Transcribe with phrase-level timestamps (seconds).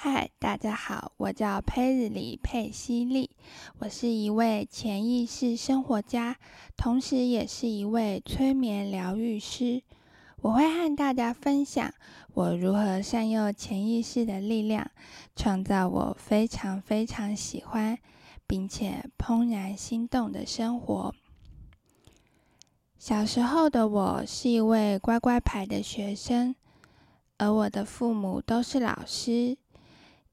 [0.00, 3.30] 嗨，大家好，我叫佩日里佩西利，
[3.80, 6.36] 我是一位潜意识生活家，
[6.76, 9.82] 同时也是一位催眠疗愈师。
[10.40, 11.92] 我会和大家分享
[12.32, 14.88] 我如何善用潜意识的力量，
[15.34, 17.98] 创造我非常非常喜欢
[18.46, 21.12] 并且怦然心动的生活。
[22.96, 26.54] 小时候的我是一位乖乖牌的学生，
[27.38, 29.58] 而我的父母都是老师。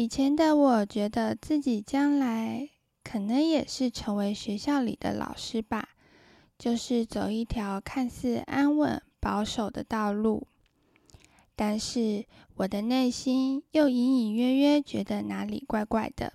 [0.00, 2.70] 以前的我觉得自己将来
[3.04, 5.90] 可能也是成为学校里的老师吧，
[6.58, 10.46] 就是走一条看似安稳保守的道路。
[11.54, 16.32] 但是我的内心又隐隐约约觉得哪里怪怪的，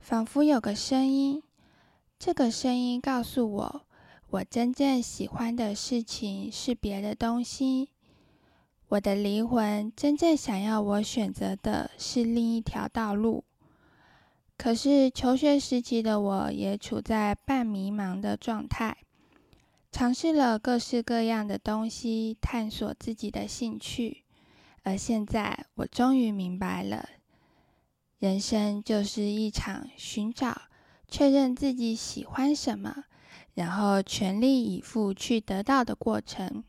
[0.00, 1.40] 仿佛有个声音。
[2.18, 3.82] 这个声音告诉我，
[4.30, 7.90] 我真正喜欢的事情是别的东西。
[8.94, 13.42] 我的灵魂真正想要我选择的是另一条道路，
[14.56, 18.96] 可是求学时期的我也处在半迷茫的状态，
[19.90, 24.22] 尝试了各式各样的东西，探索自己的兴趣。
[24.84, 27.08] 而现在，我终于明白了，
[28.20, 30.56] 人生就是一场寻找、
[31.08, 33.02] 确认自己喜欢什么，
[33.54, 36.62] 然后全力以赴去得到的过程。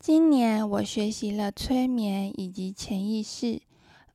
[0.00, 3.60] 今年我学习了催眠以及潜意识，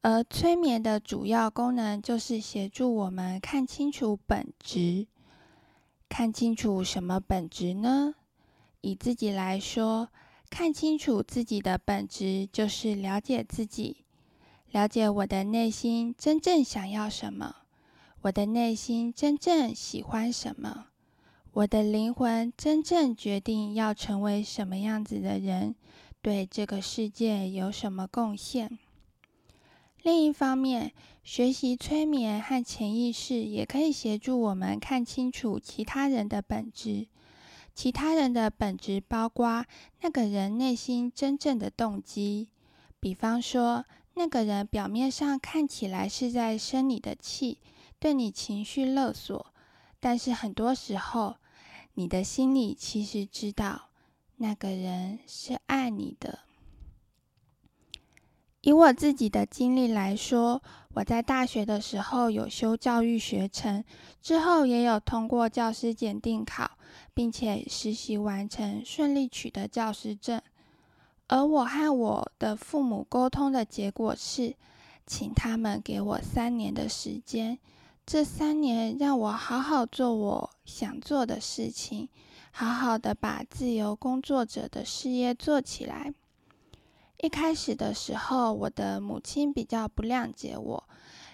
[0.01, 5.05] 而催眠的主要功能就是协助我们看清楚本质。
[6.09, 8.15] 看清楚什么本质呢？
[8.81, 10.09] 以自己来说，
[10.49, 13.97] 看清楚自己的本质就是了解自己，
[14.71, 17.57] 了解我的内心真正想要什么，
[18.21, 20.87] 我的内心真正喜欢什么。
[21.55, 25.73] 我的灵魂真正决定要成为什么样子的人，
[26.21, 28.77] 对这个世界有什么贡献？
[30.03, 30.91] 另一方面，
[31.23, 37.07] 学习催眠和潜意识也可以协助我们看清楚其他人的本质。
[37.73, 39.65] 其他人的本质包括
[40.01, 42.49] 那个人内心真正的动机。
[42.99, 43.85] 比方说，
[44.15, 47.59] 那个人表面上看起来是在生你的气，
[47.97, 49.53] 对你情绪勒索，
[50.01, 51.37] 但是很多时候。
[51.97, 53.89] 你的心里其实知道，
[54.35, 56.39] 那个人是爱你的。
[58.59, 60.61] 以我自己的经历来说，
[60.95, 63.83] 我在大学的时候有修教育学程，
[64.21, 66.69] 之后也有通过教师检定考，
[67.13, 70.41] 并且实习完成，顺利取得教师证。
[71.27, 74.55] 而我和我的父母沟通的结果是，
[75.07, 77.57] 请他们给我三年的时间。
[78.05, 82.07] 这三年让我好好做我想做的事情，
[82.51, 86.13] 好好的把自由工作者的事业做起来。
[87.17, 90.83] 一开始的时候，我的母亲比较不谅解我，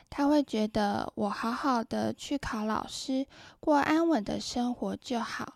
[0.10, 3.28] 她会觉得我好好的去考老师，
[3.60, 5.56] 过安稳的生活就好。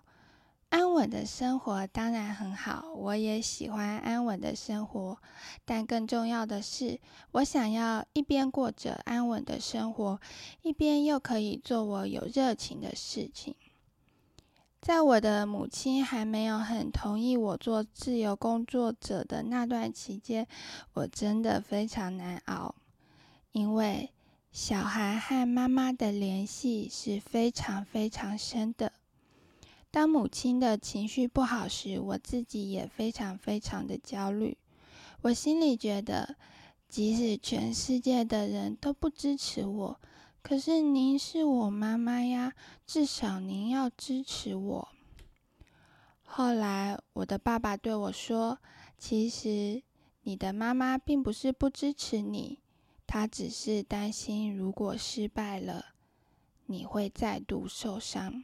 [0.76, 5.18] 安稳的生活当然很好，我也喜欢安稳的生活。
[5.64, 7.00] 但更重要的是，
[7.32, 10.20] 我想要一边过着安稳的生活，
[10.64, 13.56] 一边又可以做我有热情的事情。
[14.82, 20.46] 在我的母亲还没有很同意我做自由工作者的那段期间，
[20.92, 22.76] 我真的非常难熬，
[23.54, 24.12] 因为
[24.52, 28.92] 小孩和妈妈的联系是非常非常深的。
[29.96, 34.58] 当母亲的情绪不好时，我自己也非常非常的焦虑。
[35.22, 36.36] 我心里觉得，
[36.90, 40.02] 即使全世界的人都不支持我，
[40.42, 42.52] 可是您是我妈妈呀，
[42.86, 44.90] 至少您要支持我。
[46.26, 48.60] 后来，我的爸爸对我说
[49.00, 49.82] ：“其实
[50.24, 52.60] 你的妈妈并不是不支持你，
[53.08, 55.86] 她只是担心如果失败了，
[56.66, 58.44] 你会再度受伤。”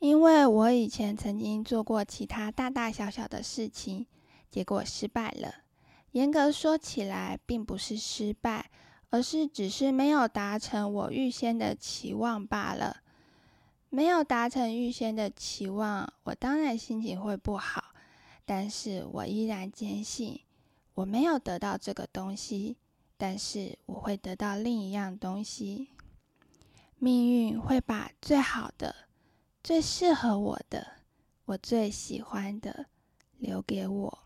[0.00, 4.06] 因为我以前曾经做过其他大大小小的事情，
[4.50, 5.54] 结果失败了。
[6.12, 8.70] 严格说起来，并不是失败，
[9.10, 12.96] 而是只是没有达成我预先的期望罢了。
[13.90, 17.92] 没有达成预先的期望，我当然心情会不好。
[18.46, 20.40] 但是我依然坚信，
[20.94, 22.78] 我没有得到这个东西，
[23.18, 25.88] 但是我会得到另一样东西。
[26.96, 29.09] 命运会把最好的。
[29.62, 30.86] 最适合我的，
[31.44, 32.86] 我最喜欢的，
[33.38, 34.18] 留给我。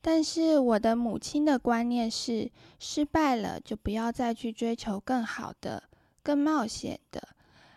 [0.00, 5.82] 但是我的母亲的观念是，失败了就不要再去追求更好的、
[6.22, 7.30] 更冒险的，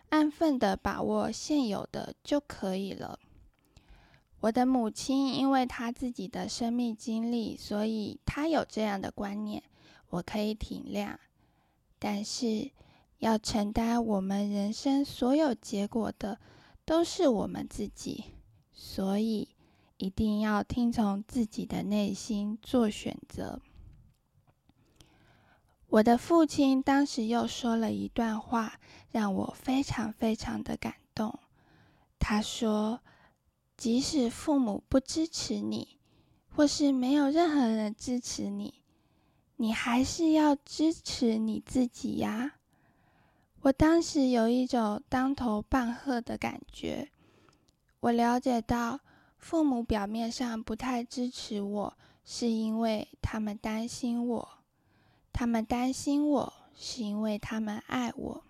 [0.10, 3.20] 安分的把握现有的就可以了。
[4.42, 9.64] 我的母亲因为她自己的生命经历，所以她有这样的观念，
[10.10, 11.18] 我可以体谅。
[11.98, 12.70] 但是，
[13.19, 16.39] 要承担我们人生所有结果的，
[16.83, 18.25] 都是我们自己，
[18.71, 19.50] 所以
[19.98, 23.62] 一定要听从自己的内心做选择。
[25.88, 28.80] 我的父亲当时又说了一段话，
[29.12, 31.39] 让我非常非常的感动。
[32.19, 33.01] 他说
[33.75, 35.98] ：“即使父母不支持你，
[36.48, 38.75] 或是没有任何人支持你，
[39.56, 42.54] 你还是要支持你自己呀。”
[43.61, 47.09] 我当时有一种当头棒喝的感觉。
[48.00, 49.01] 我了解到，
[49.38, 54.47] 父母表面上不太支持我，是因为他们担心我；
[55.33, 58.41] 他们担心我，是因为他们爱我；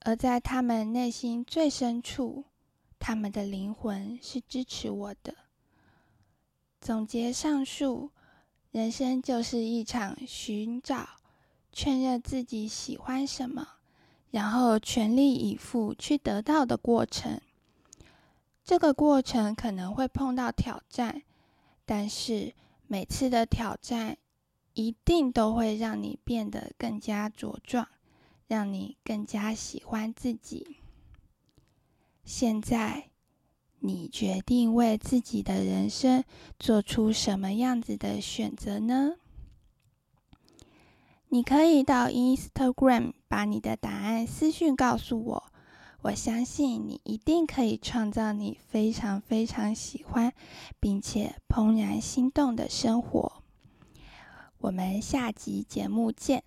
[0.00, 2.44] 而在他们内心最深处，
[3.00, 5.34] 他们的灵魂是支持我的。
[6.80, 8.12] 总结上述，
[8.70, 11.08] 人生就是一场寻找、
[11.72, 13.66] 确认自己喜欢什么。
[14.32, 17.40] 然后全力以赴去得到的过程，
[18.64, 21.22] 这个过程可能会碰到挑战，
[21.84, 22.54] 但是
[22.86, 24.16] 每次的挑战
[24.72, 27.86] 一定都会让你变得更加茁壮，
[28.48, 30.78] 让你更加喜欢自己。
[32.24, 33.10] 现在，
[33.80, 36.24] 你决定为自己的人生
[36.58, 39.16] 做出什么样子的选择呢？
[41.28, 45.44] 你可以到 Instagram 把你的答案私讯告诉我，
[46.02, 50.34] 我相信你一定可以创造你非常非常喜欢
[50.78, 53.42] 并且怦然心动的生活。
[54.58, 56.44] 我们下集节目见。